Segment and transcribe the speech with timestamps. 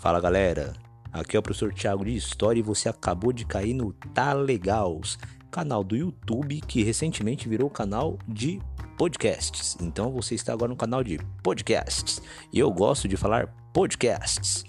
[0.00, 0.74] Fala galera,
[1.10, 5.18] aqui é o professor Thiago de História e você acabou de cair no Tá Legals,
[5.50, 8.60] canal do YouTube que recentemente virou canal de
[8.98, 9.76] podcasts.
[9.80, 12.20] Então você está agora no canal de podcasts
[12.52, 14.64] e eu gosto de falar podcasts.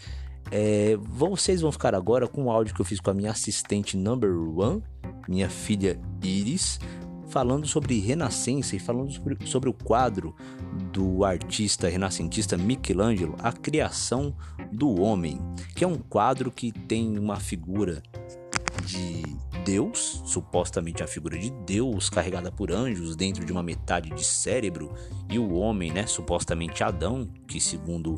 [0.49, 3.98] É, vocês vão ficar agora com o áudio que eu fiz com a minha assistente
[3.98, 4.81] number one,
[5.27, 6.80] minha filha Iris,
[7.38, 10.35] falando sobre Renascença e falando sobre, sobre o quadro
[10.91, 14.35] do artista renascentista Michelangelo, A Criação
[14.71, 15.39] do Homem,
[15.76, 18.02] que é um quadro que tem uma figura
[18.84, 19.21] de
[19.63, 24.91] Deus, supostamente a figura de Deus carregada por anjos dentro de uma metade de cérebro,
[25.29, 28.17] e o homem, né, supostamente Adão, que segundo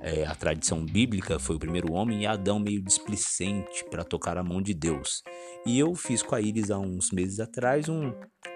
[0.00, 4.42] é, a tradição bíblica foi o primeiro homem, e Adão meio displicente para tocar a
[4.42, 5.22] mão de Deus.
[5.66, 8.12] E eu fiz com a Iris há uns meses atrás um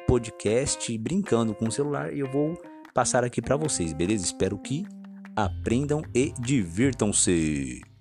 [0.07, 2.57] podcast brincando com o celular e eu vou
[2.95, 4.25] passar aqui para vocês, beleza?
[4.25, 4.85] Espero que
[5.37, 7.92] aprendam e divirtam-se.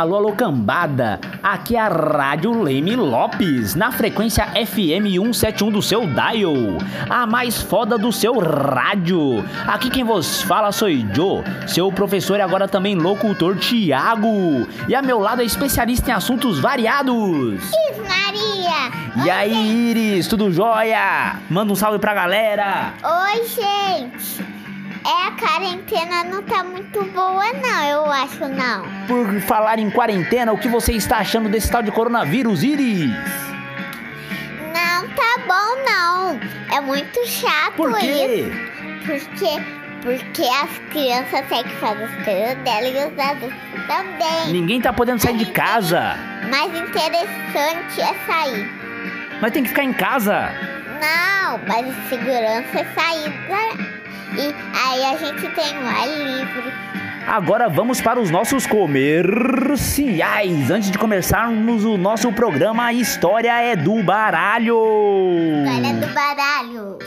[0.00, 1.20] Alô, alô, cambada!
[1.42, 6.54] Aqui é a Rádio Leme Lopes, na frequência FM 171 do seu dial,
[7.06, 9.44] a mais foda do seu rádio.
[9.66, 14.66] Aqui quem vos fala sou Joe, seu professor e agora também locutor Tiago.
[14.88, 17.60] E a meu lado é especialista em assuntos variados.
[17.70, 19.26] Iris Maria!
[19.26, 21.36] E aí, Iris, tudo jóia?
[21.50, 22.94] Manda um salve pra galera!
[23.04, 24.60] Oi, gente!
[25.04, 27.69] É, a quarentena não tá muito boa, não,
[28.10, 29.06] eu acho, não.
[29.06, 33.10] Por falar em quarentena, o que você está achando desse tal de coronavírus, Iris?
[34.74, 36.40] Não tá bom, não.
[36.76, 38.06] É muito chato Por quê?
[38.06, 38.70] isso.
[39.06, 39.62] Porque,
[40.02, 44.52] porque as crianças têm que fazer as coisas dela e os adultos também.
[44.52, 46.16] Ninguém tá podendo sair de casa.
[46.50, 48.70] Mais interessante é sair.
[49.40, 50.50] Mas tem que ficar em casa.
[51.00, 53.32] Não, mas a segurança é sair.
[54.36, 56.72] E aí a gente tem um ar livre.
[57.30, 60.68] Agora vamos para os nossos comerciais.
[60.70, 64.76] Antes de começarmos o nosso programa História é do Baralho.
[65.64, 66.98] História do baralho.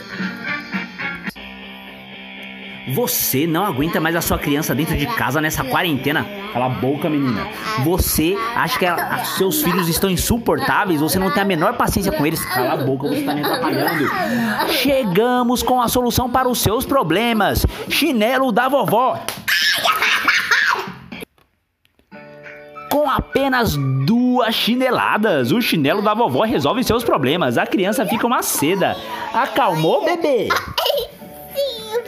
[2.94, 6.26] Você não aguenta mais a sua criança dentro de casa nessa quarentena.
[6.52, 7.46] Cala a boca, menina.
[7.82, 11.00] Você acha que a- seus filhos estão insuportáveis?
[11.00, 12.42] Você não tem a menor paciência com eles?
[12.44, 14.06] Cala a boca, você tá me atrapalhando.
[14.70, 17.66] Chegamos com a solução para os seus problemas.
[17.88, 19.18] Chinelo da vovó.
[23.16, 27.56] Apenas duas chineladas, o chinelo da vovó resolve seus problemas.
[27.56, 28.96] A criança fica uma seda.
[29.32, 30.48] Acalmou, bebê?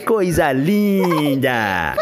[0.06, 1.94] Coisa linda!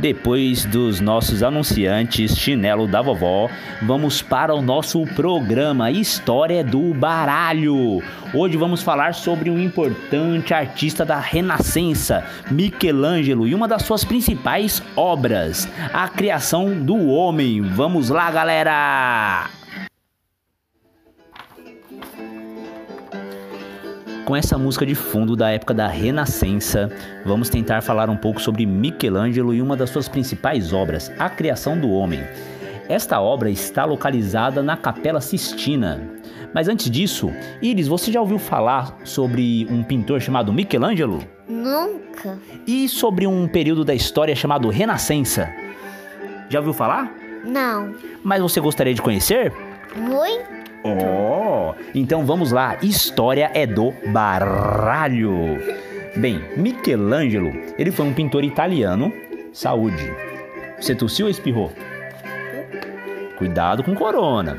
[0.00, 3.50] Depois dos nossos anunciantes Chinelo da Vovó,
[3.82, 8.00] vamos para o nosso programa História do Baralho.
[8.32, 14.80] Hoje vamos falar sobre um importante artista da Renascença, Michelangelo, e uma das suas principais
[14.94, 17.60] obras, A Criação do Homem.
[17.60, 19.57] Vamos lá, galera!
[24.28, 26.92] Com essa música de fundo da época da Renascença,
[27.24, 31.80] vamos tentar falar um pouco sobre Michelangelo e uma das suas principais obras, A Criação
[31.80, 32.20] do Homem.
[32.90, 36.06] Esta obra está localizada na Capela Sistina.
[36.52, 41.24] Mas antes disso, Iris, você já ouviu falar sobre um pintor chamado Michelangelo?
[41.48, 42.38] Nunca.
[42.66, 45.48] E sobre um período da história chamado Renascença?
[46.50, 47.10] Já ouviu falar?
[47.46, 47.94] Não.
[48.22, 49.54] Mas você gostaria de conhecer?
[49.96, 50.57] Muito.
[50.84, 52.76] Oh, então vamos lá.
[52.82, 55.58] História é do baralho.
[56.16, 59.12] Bem, Michelangelo, ele foi um pintor italiano.
[59.52, 60.12] Saúde.
[60.80, 61.72] Você tossiu ou espirrou?
[63.36, 64.58] Cuidado com corona.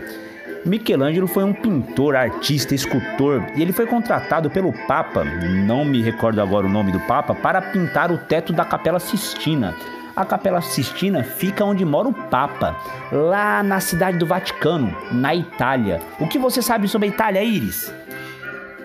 [0.66, 6.42] Michelangelo foi um pintor, artista, escultor e ele foi contratado pelo Papa, não me recordo
[6.42, 9.74] agora o nome do Papa, para pintar o teto da Capela Sistina.
[10.20, 12.76] A Capela Sistina fica onde mora o Papa,
[13.10, 16.02] lá na cidade do Vaticano, na Itália.
[16.20, 17.90] O que você sabe sobre a Itália, Iris?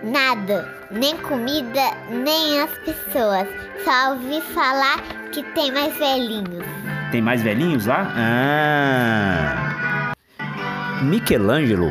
[0.04, 0.72] Nada.
[0.92, 3.48] Nem comida, nem as pessoas.
[3.84, 5.00] Só ouvi falar
[5.32, 6.64] que tem mais velhinhos.
[7.10, 8.12] Tem mais velhinhos lá?
[8.16, 9.64] Ah!
[11.02, 11.90] Michelangelo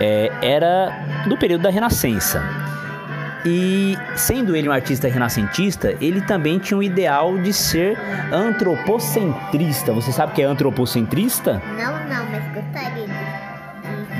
[0.00, 2.61] é, era do período da Renascença.
[3.44, 7.98] E sendo ele um artista renascentista, ele também tinha o ideal de ser
[8.32, 9.92] antropocentrista.
[9.92, 11.60] Você sabe o que é antropocentrista?
[11.76, 13.06] Não, não, mas gostaria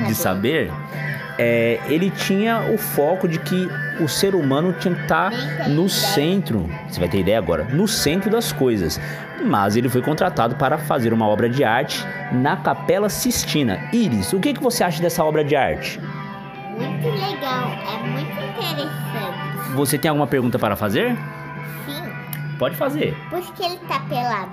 [0.00, 0.72] de, De saber?
[1.38, 3.69] é, ele tinha o foco de que
[4.00, 5.30] o ser humano tinha que estar
[5.68, 6.68] no centro.
[6.88, 7.64] Você vai ter ideia agora?
[7.64, 9.00] No centro das coisas.
[9.44, 13.80] Mas ele foi contratado para fazer uma obra de arte na Capela Sistina.
[13.92, 15.98] Iris, o que, que você acha dessa obra de arte?
[17.02, 19.72] Muito legal, é muito interessante.
[19.75, 21.16] Você tem alguma pergunta para fazer?
[21.87, 22.02] Sim,
[22.58, 23.16] Pode fazer.
[23.31, 24.50] por que ele tá pelado?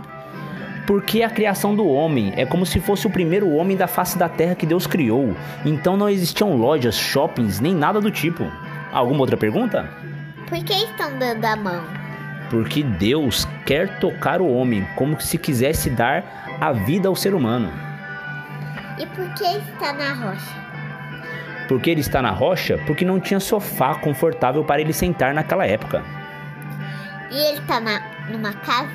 [0.88, 4.28] Porque a criação do homem é como se fosse o primeiro homem da face da
[4.28, 5.36] terra que Deus criou.
[5.64, 8.44] Então não existiam lojas, shoppings, nem nada do tipo.
[8.92, 9.88] Alguma outra pergunta?
[10.48, 11.84] Por que estão dando a mão?
[12.50, 17.72] Porque Deus quer tocar o homem como se quisesse dar a vida ao ser humano.
[18.98, 20.56] E por que está na rocha?
[21.70, 22.80] Porque ele está na rocha?
[22.88, 26.04] Porque não tinha sofá confortável para ele sentar naquela época.
[27.32, 28.02] E ele tá na,
[28.32, 28.90] numa casa?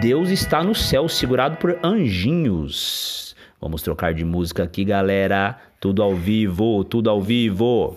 [0.00, 3.36] Deus está no céu, segurado por anjinhos.
[3.60, 5.56] Vamos trocar de música aqui, galera.
[5.78, 7.96] Tudo ao vivo, tudo ao vivo.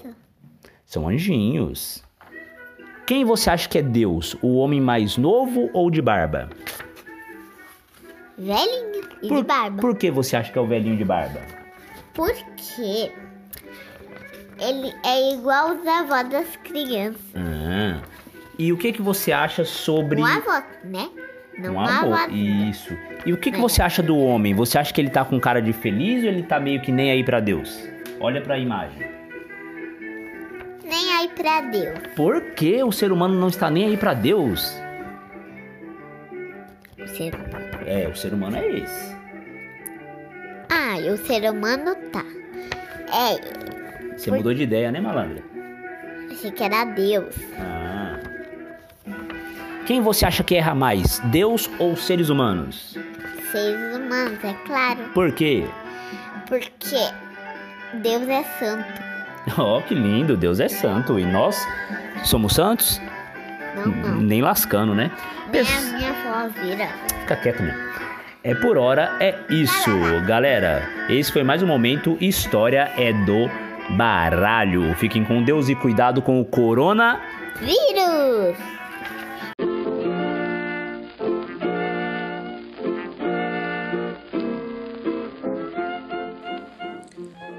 [0.86, 2.04] São anjinhos.
[3.07, 4.38] Quem você acha que é Deus?
[4.39, 6.48] O homem mais novo ou de barba?
[8.38, 9.81] Velhinho e por, de barba.
[9.81, 11.65] Por que você acha que é o velhinho de barba?
[12.16, 13.12] Porque
[14.60, 17.22] ele é igual os avós das crianças.
[17.36, 18.02] Ah.
[18.58, 21.10] E o que que você acha sobre Um avó, né?
[21.58, 22.14] Não um avô?
[22.14, 22.28] avó.
[22.32, 22.96] Isso.
[23.26, 23.62] E o que que É.
[23.62, 24.54] você acha do homem?
[24.54, 27.12] Você acha que ele tá com cara de feliz ou ele tá meio que nem
[27.12, 27.78] aí pra Deus?
[28.20, 29.06] Olha pra imagem.
[30.84, 32.00] Nem aí pra Deus.
[32.16, 34.74] Por que o ser humano não está nem aí pra Deus?
[36.98, 37.34] O ser...
[37.86, 39.15] É, o ser humano é esse.
[41.00, 42.24] E o ser humano tá.
[43.13, 45.44] É, Você Por- mudou de ideia, né, malandra?
[46.31, 47.36] achei que era Deus.
[47.59, 48.18] Ah.
[49.86, 52.97] Quem você acha que erra mais, Deus ou seres humanos?
[53.51, 55.00] Seres humanos, é claro.
[55.13, 55.65] Por quê?
[56.47, 57.09] Porque
[58.01, 59.06] Deus é santo.
[59.59, 61.19] Oh, que lindo, Deus é santo.
[61.19, 61.56] E nós
[62.24, 63.00] somos santos?
[63.75, 64.15] Não, não.
[64.19, 65.12] Nem lascando, né?
[65.53, 66.88] Nem Pes- a minha avó vira.
[67.21, 67.80] Fica quieto mesmo.
[68.45, 69.89] É por hora, é isso,
[70.27, 70.88] galera.
[71.09, 72.15] Esse foi mais um momento.
[72.21, 73.50] História é do
[73.97, 74.94] baralho.
[74.97, 77.19] Fiquem com Deus e cuidado com o corona.
[77.59, 78.56] Vírus!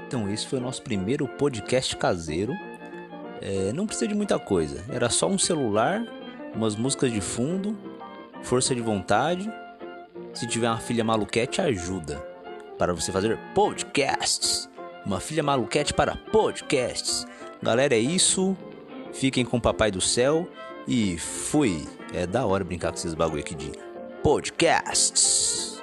[0.07, 2.53] Então, esse foi o nosso primeiro podcast caseiro.
[3.41, 4.85] É, não precisa de muita coisa.
[4.89, 6.01] Era só um celular,
[6.55, 7.77] umas músicas de fundo,
[8.41, 9.51] força de vontade.
[10.37, 12.17] Se tiver uma filha maluquete, ajuda.
[12.77, 14.69] Para você fazer podcasts.
[15.03, 17.25] Uma filha maluquete para podcasts.
[17.59, 18.55] Galera, é isso.
[19.11, 20.47] Fiquem com o Papai do Céu.
[20.87, 21.87] E fui.
[22.13, 23.71] É da hora brincar com esses bagulho aqui de
[24.21, 25.76] podcasts.